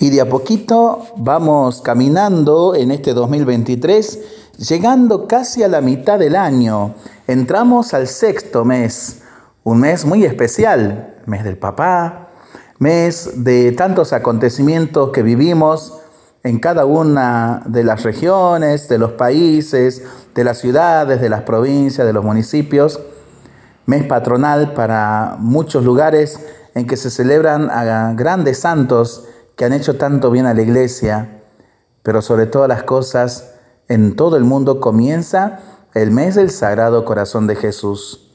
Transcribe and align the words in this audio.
Y 0.00 0.10
de 0.10 0.20
a 0.20 0.28
poquito 0.28 1.06
vamos 1.16 1.80
caminando 1.80 2.74
en 2.74 2.90
este 2.90 3.14
2023, 3.14 4.20
llegando 4.58 5.28
casi 5.28 5.62
a 5.62 5.68
la 5.68 5.80
mitad 5.80 6.18
del 6.18 6.36
año. 6.36 6.94
Entramos 7.26 7.94
al 7.94 8.08
sexto 8.08 8.64
mes, 8.64 9.22
un 9.62 9.80
mes 9.80 10.04
muy 10.04 10.24
especial, 10.24 11.14
mes 11.26 11.44
del 11.44 11.56
papá, 11.56 12.30
mes 12.78 13.44
de 13.44 13.72
tantos 13.72 14.12
acontecimientos 14.12 15.10
que 15.10 15.22
vivimos 15.22 16.00
en 16.42 16.58
cada 16.58 16.84
una 16.84 17.62
de 17.66 17.84
las 17.84 18.02
regiones, 18.02 18.88
de 18.88 18.98
los 18.98 19.12
países, 19.12 20.02
de 20.34 20.44
las 20.44 20.58
ciudades, 20.58 21.20
de 21.20 21.28
las 21.28 21.42
provincias, 21.42 22.06
de 22.06 22.12
los 22.12 22.24
municipios. 22.24 23.00
Mes 23.86 24.04
patronal 24.04 24.74
para 24.74 25.36
muchos 25.38 25.84
lugares 25.84 26.40
en 26.74 26.86
que 26.86 26.96
se 26.96 27.10
celebran 27.10 28.16
grandes 28.16 28.58
santos 28.58 29.28
que 29.56 29.64
han 29.64 29.72
hecho 29.72 29.96
tanto 29.96 30.30
bien 30.30 30.46
a 30.46 30.54
la 30.54 30.62
iglesia, 30.62 31.42
pero 32.02 32.22
sobre 32.22 32.46
todas 32.46 32.68
las 32.68 32.82
cosas, 32.82 33.54
en 33.88 34.16
todo 34.16 34.36
el 34.36 34.44
mundo 34.44 34.80
comienza 34.80 35.60
el 35.94 36.10
mes 36.10 36.34
del 36.34 36.50
Sagrado 36.50 37.04
Corazón 37.04 37.46
de 37.46 37.56
Jesús. 37.56 38.32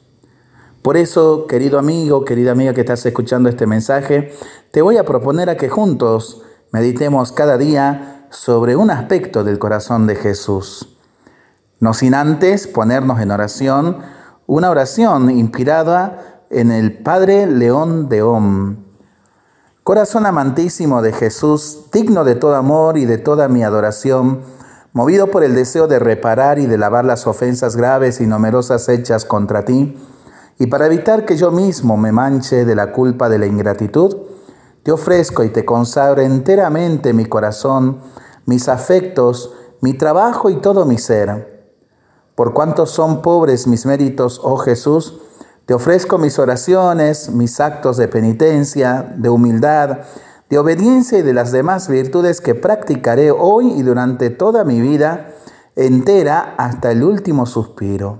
Por 0.82 0.96
eso, 0.96 1.46
querido 1.46 1.78
amigo, 1.78 2.24
querida 2.24 2.52
amiga 2.52 2.72
que 2.72 2.80
estás 2.80 3.04
escuchando 3.04 3.48
este 3.48 3.66
mensaje, 3.66 4.32
te 4.70 4.80
voy 4.80 4.96
a 4.96 5.04
proponer 5.04 5.50
a 5.50 5.56
que 5.56 5.68
juntos 5.68 6.42
meditemos 6.72 7.32
cada 7.32 7.58
día 7.58 8.26
sobre 8.30 8.76
un 8.76 8.90
aspecto 8.90 9.44
del 9.44 9.58
corazón 9.58 10.06
de 10.06 10.16
Jesús. 10.16 10.96
No 11.80 11.92
sin 11.92 12.14
antes 12.14 12.66
ponernos 12.66 13.20
en 13.20 13.30
oración, 13.30 13.98
una 14.46 14.70
oración 14.70 15.30
inspirada 15.30 16.44
en 16.50 16.70
el 16.70 16.98
Padre 16.98 17.46
León 17.46 18.08
de 18.08 18.22
Om 18.22 18.89
Corazón 19.90 20.24
amantísimo 20.24 21.02
de 21.02 21.12
Jesús, 21.12 21.86
digno 21.92 22.22
de 22.22 22.36
todo 22.36 22.54
amor 22.54 22.96
y 22.96 23.06
de 23.06 23.18
toda 23.18 23.48
mi 23.48 23.64
adoración, 23.64 24.42
movido 24.92 25.32
por 25.32 25.42
el 25.42 25.56
deseo 25.56 25.88
de 25.88 25.98
reparar 25.98 26.60
y 26.60 26.66
de 26.66 26.78
lavar 26.78 27.04
las 27.04 27.26
ofensas 27.26 27.74
graves 27.74 28.20
y 28.20 28.28
numerosas 28.28 28.88
hechas 28.88 29.24
contra 29.24 29.64
ti, 29.64 29.98
y 30.60 30.68
para 30.68 30.86
evitar 30.86 31.24
que 31.24 31.36
yo 31.36 31.50
mismo 31.50 31.96
me 31.96 32.12
manche 32.12 32.64
de 32.64 32.76
la 32.76 32.92
culpa 32.92 33.28
de 33.28 33.40
la 33.40 33.46
ingratitud, 33.46 34.16
te 34.84 34.92
ofrezco 34.92 35.42
y 35.42 35.48
te 35.48 35.64
consagro 35.64 36.22
enteramente 36.22 37.12
mi 37.12 37.24
corazón, 37.24 37.98
mis 38.46 38.68
afectos, 38.68 39.52
mi 39.80 39.94
trabajo 39.94 40.50
y 40.50 40.60
todo 40.60 40.84
mi 40.84 40.98
ser. 40.98 41.74
Por 42.36 42.54
cuanto 42.54 42.86
son 42.86 43.22
pobres 43.22 43.66
mis 43.66 43.86
méritos, 43.86 44.40
oh 44.44 44.56
Jesús, 44.56 45.20
te 45.70 45.74
ofrezco 45.74 46.18
mis 46.18 46.36
oraciones, 46.40 47.30
mis 47.30 47.60
actos 47.60 47.96
de 47.96 48.08
penitencia, 48.08 49.14
de 49.16 49.28
humildad, 49.28 49.98
de 50.48 50.58
obediencia 50.58 51.18
y 51.18 51.22
de 51.22 51.32
las 51.32 51.52
demás 51.52 51.86
virtudes 51.86 52.40
que 52.40 52.56
practicaré 52.56 53.30
hoy 53.30 53.74
y 53.76 53.82
durante 53.82 54.30
toda 54.30 54.64
mi 54.64 54.80
vida 54.80 55.30
entera 55.76 56.56
hasta 56.58 56.90
el 56.90 57.04
último 57.04 57.46
suspiro. 57.46 58.18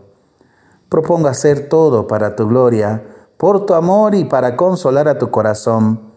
Propongo 0.89 1.27
hacer 1.27 1.69
todo 1.69 2.07
para 2.07 2.37
tu 2.37 2.47
gloria, 2.47 3.03
por 3.37 3.67
tu 3.67 3.75
amor 3.75 4.15
y 4.15 4.27
para 4.27 4.55
consolar 4.55 5.09
a 5.09 5.19
tu 5.19 5.33
corazón. 5.33 6.13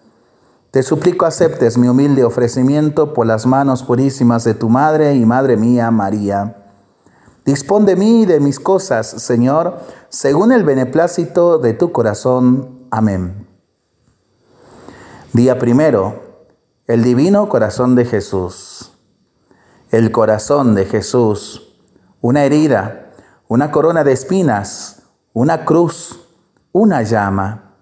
Te 0.69 0.83
suplico 0.83 1.25
aceptes 1.25 1.79
mi 1.79 1.87
humilde 1.87 2.23
ofrecimiento 2.23 3.15
por 3.15 3.25
las 3.25 3.47
manos 3.47 3.81
purísimas 3.81 4.43
de 4.43 4.53
tu 4.53 4.69
Madre 4.69 5.15
y 5.15 5.25
Madre 5.25 5.57
mía, 5.57 5.89
María. 5.89 6.62
Dispón 7.45 7.85
de 7.85 7.97
mí 7.97 8.21
y 8.21 8.25
de 8.25 8.39
mis 8.39 8.57
cosas, 8.59 9.05
Señor, 9.07 9.81
según 10.07 10.53
el 10.53 10.63
beneplácito 10.63 11.57
de 11.57 11.73
tu 11.73 11.91
corazón. 11.91 12.87
Amén. 12.89 13.47
Día 15.33 15.59
primero, 15.59 16.21
el 16.87 17.03
divino 17.03 17.49
corazón 17.49 17.95
de 17.95 18.05
Jesús. 18.05 18.93
El 19.91 20.11
corazón 20.11 20.73
de 20.73 20.85
Jesús, 20.85 21.81
una 22.21 22.45
herida, 22.45 23.11
una 23.49 23.71
corona 23.71 24.05
de 24.05 24.13
espinas, 24.13 25.03
una 25.33 25.65
cruz, 25.65 26.21
una 26.71 27.03
llama. 27.03 27.75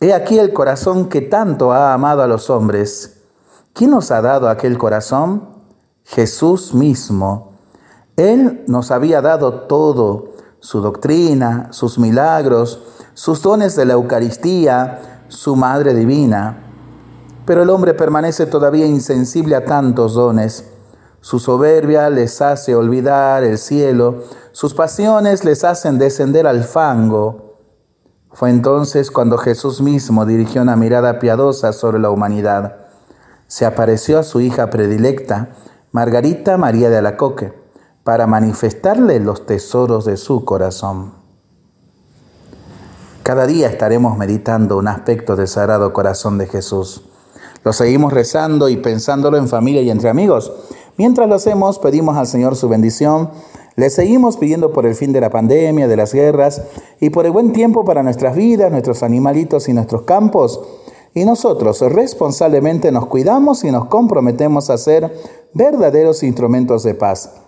He 0.00 0.14
aquí 0.14 0.38
el 0.38 0.54
corazón 0.54 1.10
que 1.10 1.20
tanto 1.20 1.72
ha 1.72 1.92
amado 1.92 2.22
a 2.22 2.26
los 2.26 2.48
hombres. 2.48 3.20
¿Quién 3.74 3.90
nos 3.90 4.10
ha 4.10 4.22
dado 4.22 4.48
aquel 4.48 4.78
corazón? 4.78 5.48
Jesús 6.04 6.72
mismo 6.72 7.47
él 8.18 8.64
nos 8.66 8.90
había 8.90 9.22
dado 9.22 9.60
todo, 9.68 10.32
su 10.58 10.80
doctrina, 10.80 11.68
sus 11.70 12.00
milagros, 12.00 12.82
sus 13.14 13.40
dones 13.40 13.76
de 13.76 13.84
la 13.84 13.92
Eucaristía, 13.92 15.22
su 15.28 15.54
Madre 15.54 15.94
Divina. 15.94 16.64
Pero 17.46 17.62
el 17.62 17.70
hombre 17.70 17.94
permanece 17.94 18.46
todavía 18.46 18.86
insensible 18.86 19.54
a 19.54 19.64
tantos 19.64 20.14
dones. 20.14 20.68
Su 21.20 21.38
soberbia 21.38 22.10
les 22.10 22.42
hace 22.42 22.74
olvidar 22.74 23.44
el 23.44 23.56
cielo, 23.56 24.24
sus 24.50 24.74
pasiones 24.74 25.44
les 25.44 25.62
hacen 25.62 25.98
descender 25.98 26.48
al 26.48 26.64
fango. 26.64 27.56
Fue 28.32 28.50
entonces 28.50 29.12
cuando 29.12 29.38
Jesús 29.38 29.80
mismo 29.80 30.26
dirigió 30.26 30.62
una 30.62 30.74
mirada 30.74 31.20
piadosa 31.20 31.72
sobre 31.72 32.00
la 32.00 32.10
humanidad. 32.10 32.78
Se 33.46 33.64
apareció 33.64 34.18
a 34.18 34.24
su 34.24 34.40
hija 34.40 34.70
predilecta, 34.70 35.50
Margarita 35.92 36.58
María 36.58 36.90
de 36.90 36.98
Alacoque 36.98 37.57
para 38.08 38.26
manifestarle 38.26 39.20
los 39.20 39.44
tesoros 39.44 40.06
de 40.06 40.16
su 40.16 40.46
corazón. 40.46 41.12
Cada 43.22 43.46
día 43.46 43.68
estaremos 43.68 44.16
meditando 44.16 44.78
un 44.78 44.88
aspecto 44.88 45.36
del 45.36 45.46
Sagrado 45.46 45.92
Corazón 45.92 46.38
de 46.38 46.46
Jesús. 46.46 47.04
Lo 47.64 47.74
seguimos 47.74 48.14
rezando 48.14 48.70
y 48.70 48.78
pensándolo 48.78 49.36
en 49.36 49.46
familia 49.46 49.82
y 49.82 49.90
entre 49.90 50.08
amigos. 50.08 50.50
Mientras 50.96 51.28
lo 51.28 51.34
hacemos, 51.34 51.78
pedimos 51.78 52.16
al 52.16 52.26
Señor 52.26 52.56
su 52.56 52.70
bendición. 52.70 53.28
Le 53.76 53.90
seguimos 53.90 54.38
pidiendo 54.38 54.72
por 54.72 54.86
el 54.86 54.94
fin 54.94 55.12
de 55.12 55.20
la 55.20 55.28
pandemia, 55.28 55.86
de 55.86 55.96
las 55.98 56.14
guerras 56.14 56.62
y 57.00 57.10
por 57.10 57.26
el 57.26 57.32
buen 57.32 57.52
tiempo 57.52 57.84
para 57.84 58.02
nuestras 58.02 58.34
vidas, 58.34 58.72
nuestros 58.72 59.02
animalitos 59.02 59.68
y 59.68 59.74
nuestros 59.74 60.04
campos. 60.04 60.62
Y 61.12 61.26
nosotros 61.26 61.82
responsablemente 61.82 62.90
nos 62.90 63.04
cuidamos 63.04 63.64
y 63.64 63.70
nos 63.70 63.84
comprometemos 63.84 64.70
a 64.70 64.78
ser 64.78 65.12
verdaderos 65.52 66.22
instrumentos 66.22 66.84
de 66.84 66.94
paz. 66.94 67.47